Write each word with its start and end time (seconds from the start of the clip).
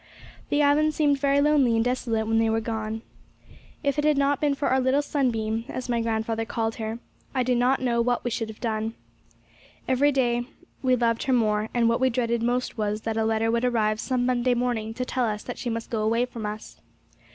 The 0.49 0.63
island 0.63 0.95
seemed 0.95 1.19
very 1.19 1.41
lonely 1.41 1.75
and 1.75 1.85
desolate 1.85 2.25
when 2.25 2.39
they 2.39 2.49
were 2.49 2.59
gone. 2.59 3.03
If 3.83 3.99
it 3.99 4.03
had 4.03 4.17
not 4.17 4.41
been 4.41 4.55
for 4.55 4.69
our 4.69 4.79
little 4.79 5.03
sunbeam, 5.03 5.63
as 5.69 5.89
my 5.89 6.01
grandfather 6.01 6.43
called 6.43 6.77
her, 6.77 6.97
I 7.35 7.43
do 7.43 7.53
not 7.53 7.79
know 7.83 8.01
what 8.01 8.23
we 8.23 8.31
should 8.31 8.49
have 8.49 8.59
done. 8.59 8.95
Every 9.87 10.11
day 10.11 10.45
we 10.81 10.95
loved 10.95 11.21
her 11.25 11.33
more, 11.33 11.69
and 11.71 11.87
what 11.87 11.99
we 11.99 12.09
dreaded 12.09 12.41
most 12.41 12.79
was, 12.79 13.01
that 13.01 13.15
a 13.15 13.23
letter 13.23 13.51
would 13.51 13.63
arrive 13.63 13.99
some 13.99 14.25
Monday 14.25 14.55
morning 14.55 14.95
to 14.95 15.05
tell 15.05 15.25
us 15.25 15.43
that 15.43 15.59
she 15.59 15.69
must 15.69 15.91
go 15.91 16.01
away 16.01 16.25
from 16.25 16.47
us. 16.47 16.81